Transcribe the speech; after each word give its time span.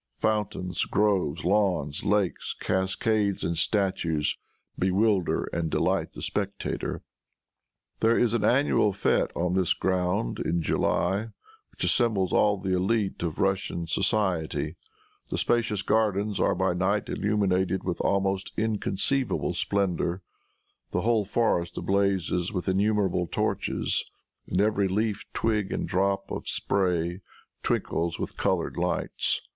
Fountains, 0.17 0.85
groves, 0.85 1.45
lawns, 1.45 2.03
lakes, 2.03 2.55
cascades 2.59 3.43
and 3.43 3.55
statues, 3.55 4.35
bewilder 4.79 5.43
and 5.53 5.69
delight 5.69 6.13
the 6.13 6.23
spectator. 6.23 7.03
There 7.99 8.17
is 8.17 8.33
an 8.33 8.43
annual 8.43 8.93
fête 8.93 9.29
on 9.35 9.53
this 9.53 9.75
ground 9.75 10.39
in 10.39 10.59
July, 10.63 11.27
which 11.69 11.83
assembles 11.83 12.33
all 12.33 12.57
the 12.57 12.75
elite 12.75 13.21
of 13.21 13.37
Russian 13.37 13.85
society. 13.85 14.75
The 15.27 15.37
spacious 15.37 15.83
gardens 15.83 16.39
are 16.39 16.55
by 16.55 16.73
night 16.73 17.07
illuminated 17.07 17.83
with 17.83 18.01
almost 18.01 18.53
inconceivable 18.57 19.53
splendor. 19.53 20.23
The 20.89 21.01
whole 21.01 21.25
forest 21.25 21.75
blazes 21.75 22.51
with 22.51 22.67
innumerable 22.67 23.27
torches, 23.31 24.03
and 24.47 24.59
every 24.59 24.87
leaf, 24.87 25.25
twig 25.31 25.71
and 25.71 25.87
drop 25.87 26.31
of 26.31 26.47
spray 26.47 27.21
twinkles 27.61 28.17
with 28.17 28.35
colored 28.35 28.77
lights. 28.77 29.41